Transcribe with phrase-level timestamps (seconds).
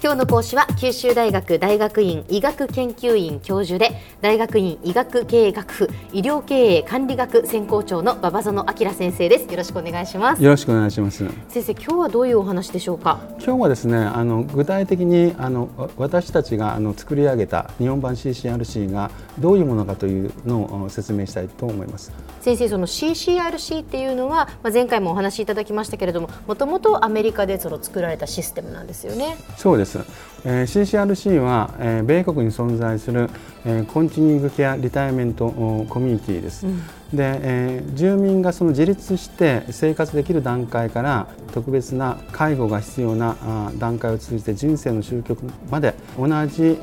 [0.00, 9.50] 今日の講師は九州大学大学院医学研究院教授で大学院医学経営学部医療経営管理学専攻長の馬場園明先生です。
[9.50, 10.42] よろしくお願いします。
[10.44, 11.24] よろしくお願いします。
[11.48, 13.18] 先生今日はどういうお話でしょうか？
[13.44, 19.10] 今日はですねあの具体的にあの私たちがあの作り上げた日本版 CCRC が
[19.40, 22.12] どういうものかというのを説明したいと思います。
[22.40, 29.36] 先生その CCRC っていうのは、まあ、前回もお話しいただきましたけれどももともとアメリカでその作られたシステムなんですよね。
[29.56, 29.87] そうです、
[30.44, 33.28] えー、CCRC は、えー、米国に存在する、
[33.64, 35.48] えー、コンチニングケアリタイメント
[35.88, 36.78] コミュニティです、うん、
[37.12, 46.32] で、えー、住民がその自立して生活できる段階から特別な介護が必要なあ段階を通じて人生の終局まで同じ、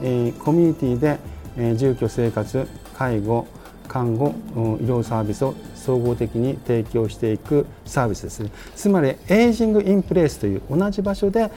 [0.02, 1.20] えー、コミュニティで、
[1.58, 3.48] えー、住居生活介護
[3.88, 4.36] 看護
[4.82, 5.56] 医療サービスを
[5.86, 8.50] 総合的に提供していくサービスですね。
[8.76, 11.52] つまり aging in place という同じ場所で、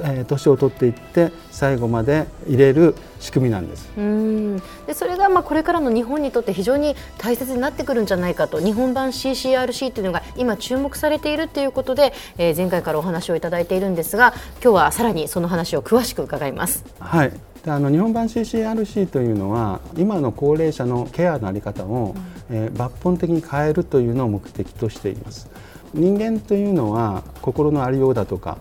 [0.00, 3.88] えー、年を取っていって最後まで入れる仕組みなんです。
[3.96, 4.56] うん。
[4.86, 8.60] でそれがまあこれからの日本にとって非常に大切になってくるんじゃないかと。
[8.60, 16.84] 日本版 CCRC というのが今注目されているということで、えー、前回からお話をいただいているんですが今日はさらにその話を詳しく伺います。
[16.98, 17.32] はい
[17.66, 22.14] であの日本版 CCRC というのは今の高齢者のケアの在り方を、
[22.48, 25.50] うん、えー、抜本的に変えるというのを目的としています。
[25.92, 28.58] 人間というのは心のありようだとか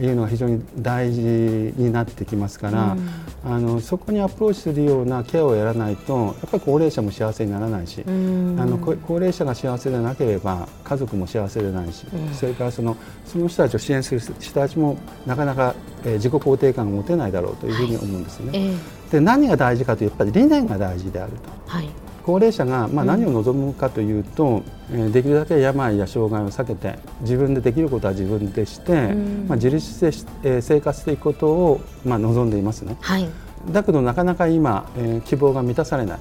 [0.00, 18.50] いうのが非常に大事になってきますから、うん、あのそこにアプローチするようなケアをやらないとやっぱり高齢者も幸せにならないし、うん、あの高齢者が幸せでなければ家族も幸せでないし、うん、それからそのその人たちを支援する人たちもなかなか、えー、自己肯定感が持てないだろうというふうに思うんですね。
[18.50, 18.70] はいえ。
[18.70, 21.38] ー、で何が大事かというとやっぱり理念が大事であると。
[21.66, 21.88] はい
[22.28, 24.62] 高齢者がまあ何を望むかというと、
[24.92, 32.98] うん、できるだけ病や障害を避けて自分でできることは自分でして、うん、まあ、自立して生活していくことをまあ望んでいますね。
[33.00, 33.26] はい。
[33.72, 36.18] だけどなかなか今、えー、希望が満たされない、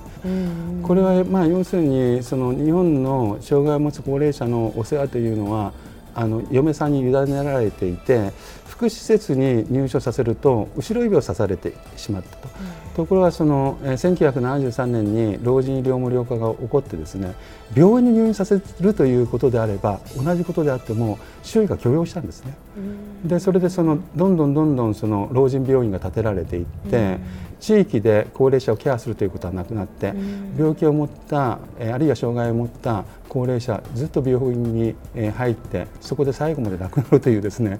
[0.82, 5.73] これはまあ要するにその日本の障害を持つ高齢者のお世話というのは
[6.17, 7.11] あの嫁さんに委ね
[7.44, 8.33] られていて
[8.66, 17.36] 福祉施設に入所させると後ろ指を刺されてしまったと、うん、ところがその、えー、1973年に老人医療無料化が起こってですね
[17.76, 22.56] 病院に入院させるということであれば同じことであっても周囲が許容したんですね。
[22.77, 27.20] うん、でそれでそのどんどんどんどんその老人病院が建てられていって、うん。
[27.60, 30.14] 地域で高齢者をケアするということはなくなって、
[30.58, 34.95] 病気を持ったあるいは障害を持った高齢者ずっと病院に
[35.32, 37.80] 入ってそこで最後まで亡くなるというですね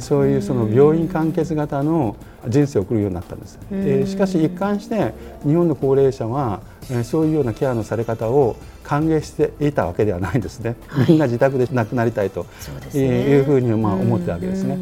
[0.00, 2.16] そういうその病院完結型の
[2.48, 3.58] 人生を送るようになったんです。
[4.10, 5.12] しかし一貫して
[5.44, 6.60] 日本の高齢者は
[7.02, 10.76] そういうようなケアのされ方を歓迎していたわけではないんですね、
[11.08, 12.46] みんな自宅で亡くなりたいと
[12.94, 14.78] いうふうにまあ思ったわけですね。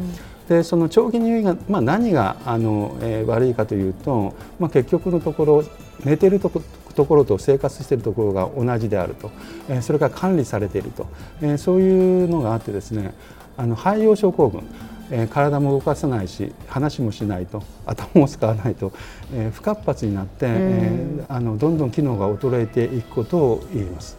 [0.47, 5.63] でその長期入院が、まあ、何があの、えー、悪いかというと、まあ、結局のところ
[6.03, 6.61] 寝てるとこ
[6.93, 9.31] ところと生活しているところが同じであると、
[9.69, 11.07] えー、それから管理されていると、
[11.41, 13.13] えー、そういうのがあってですね
[13.57, 14.63] あの肺葉症候群
[15.11, 18.91] えー、体も動かさないし話もしないと 頭も使わないと、
[19.33, 24.17] えー、不活発になって、えー、あのどんどん機能が衰えていくことを言います。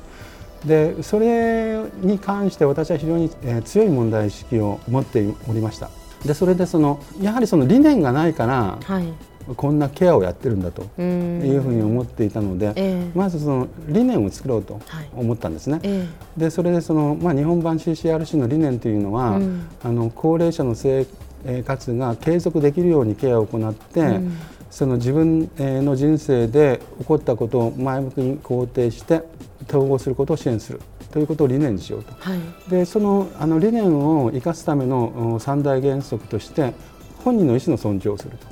[0.65, 5.91] でそれに関して私は非常に、えー、強い問題意識を持っておりました。
[6.25, 9.12] でそれでそのやはりその理念がないから、はい、
[9.56, 14.81] こんなケアをやってるんだというふうに思っていたので、えー、まずその理念を作ろうと
[15.15, 15.75] 思ったんですね。
[15.75, 15.88] はいえ。
[15.88, 21.06] ー、でそれでその、まあ、日本版 CCRC の理念というのは、うん、あの高齢者の生
[21.66, 24.38] 活が継続できるようにケアを行って、うん、
[24.71, 29.22] その自分の人生で起こったことを前向きに肯定して
[29.69, 30.81] 統合することを支援する。
[31.12, 36.75] ということを理念にしようと、はい、でそのあの理念を生かすための三大原則として
[37.25, 38.49] 本人の意思の尊重をすると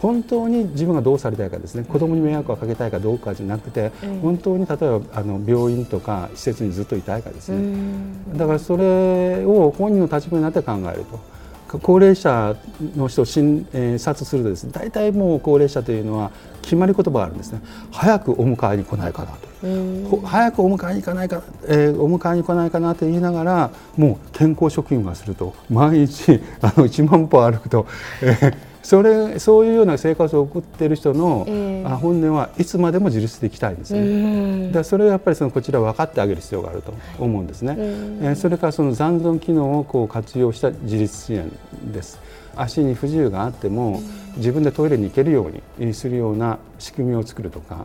[0.00, 1.84] 本当に自分がどうされたいかですね。
[1.84, 3.90] 子供に迷惑をかけたいかどうかじゃなくて、
[4.22, 7.76] 本当に例えばあの病院とか施設にずっといたいかですね。
[8.36, 11.38] だからそれを本人の立場になって考えると。
[11.82, 12.56] 高齢者
[12.96, 13.66] の人を診
[13.98, 16.30] 察するとですね大体もう高齢者というのは
[16.62, 17.60] 決まり言葉があるんですね。
[17.90, 20.20] 早くお迎えに来ないかなと。
[20.24, 25.54] 早くお迎えに行かないか、えー、お迎えに来ないかなと言いながらもう健康職員がすると。
[25.68, 27.86] 毎日あの1万歩歩くと、
[28.22, 34.70] えー、それそういうような生活を送っている人の、えー、本音はいつまでも自立でいきたいんですね。
[34.72, 37.74] だそれをやっぱりそのこちら分かってあげる必要があると思うんですね。
[37.78, 41.50] えー、それからその残存機能をこう活用した自立支援
[41.92, 42.20] です。
[42.56, 44.02] 足に不自由があっても
[44.36, 47.84] 自分でトイレに行けるようにするような仕組みを作るとか、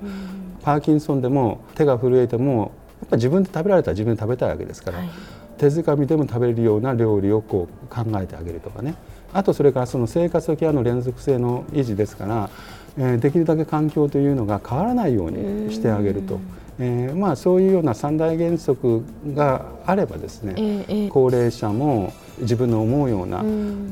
[0.64, 5.00] パーキンソンでも手が震えてもやっぱ自分で食べられたら自分で食べたいわけですから。
[5.00, 5.10] はい
[5.58, 8.96] 手手づかみでも食べれるような料理をこう考えてあげるとかね
[9.34, 12.50] あとそれからその生活とケアの連続性の維持ですから、
[12.98, 16.40] えー、できるだけ環境というのが変わらないようにしてあげると。
[16.80, 19.04] えーまあ、そういうような三大原則
[19.36, 23.44] があればですね、えー、高齢者も自分の思うような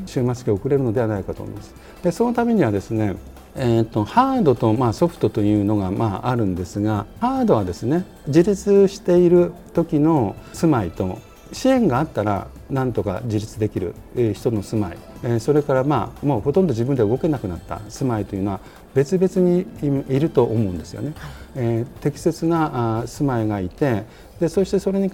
[0.07, 1.75] 終末期を送れるのではないかと思います。
[2.01, 3.15] でそのためにはですね
[3.53, 11.19] えーと、ハードと、まあ、ソフトというのが、まあ、あるんですがハードはですね自立している時の住まいと
[11.51, 13.93] 支援があったらなんとか自立できる
[14.33, 18.59] 人の住まい、えー、それからまあもうほとんど自分で動けなくなった住まいというのは
[18.93, 19.65] 別々に
[20.09, 21.13] いると思うんですよね。
[21.55, 24.03] えー、適切な住まいがいて
[24.39, 25.11] でそしてそれに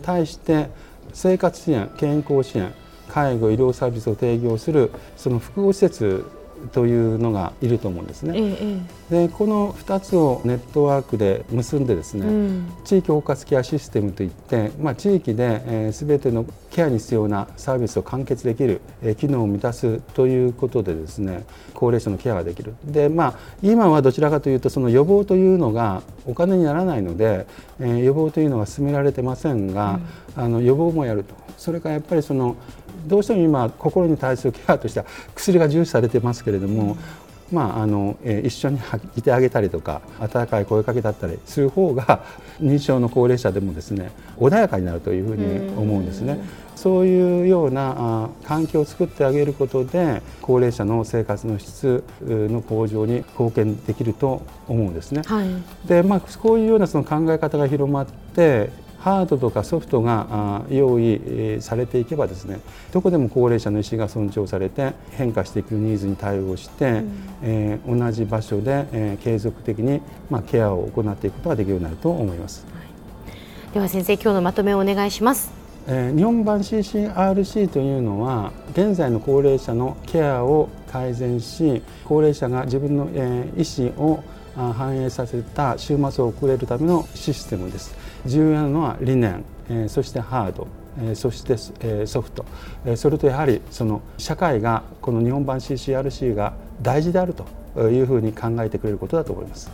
[0.00, 0.70] 対して
[1.12, 2.72] 生活支援健康支援
[3.08, 6.24] 介護医療サービスを提供するその複合施設
[6.72, 8.34] というのがいると思うんですね。
[8.36, 21.44] ええ、でこの2つをネットワークで結んでですね、うん、地域包括ケアシステムといって、まあ、地域で、えー、全てのケアに必要なサービスを完結できる、えー、機能を満たすということでですね
[21.74, 22.74] 高齢者のケアができる。
[22.84, 27.46] でまあ今はどちらかというとその予防というのがお金にならないので、
[27.80, 30.00] えー、予防というのは進められてませんが、
[30.36, 31.43] うん、あの予防もやると。
[31.56, 32.56] それからやっぱりその
[33.06, 36.96] どうしても今心に対するケアとしては薬が重視されてますけれども、
[37.52, 38.80] まあ、あのえ一緒に
[39.16, 42.24] いてあげたりとか温かい声かけだったりする方が
[42.60, 46.38] 認知症の高齢者でもですね穏やかになるというふうに思うんですね。
[46.76, 55.22] そういうようなあ環境を作ってあげることで高齢者の生活の質の向上に貢献できると思うんですね。
[55.24, 55.48] はい、
[55.86, 58.70] でまあ、こういうようなその考え方が広まって
[59.04, 62.60] ハードとかソフトが用意されていけばですね
[62.90, 67.10] どこでも高齢者の意思が尊重されて変化していくニーズに対応して、うん、
[67.42, 72.64] えー、同じ場所で、えー、継続的に、まあ、ケアを行っていくことができるようになると思います。
[72.72, 75.52] はい、では先生今日のまとめをお願いします。
[75.86, 84.24] えー、日本版 CCRC というのは現在の高齢者のケアを改善し高齢者が自分の、えー、意思を
[84.56, 87.94] 反映させた終末を送れるためのシステムです。
[88.26, 90.66] 重要なのは理念、えそしてハード
[91.14, 92.44] そしてソフト。
[92.96, 99.70] それとやはりその社会がこの日本版 CCRC が大事であるというふうに考えてくれることだと思います。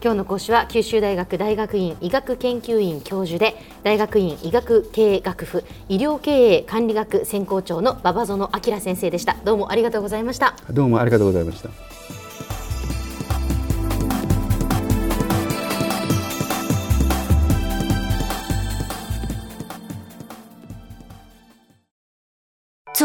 [0.00, 9.36] 今日の講師は九州大学大学院医学研究院教授で大学院医学経営学部医療経営管理学専攻長の馬場園明先生でした。
[9.44, 10.54] どうもありがとうございました。
[10.70, 12.17] どうもありがとうございました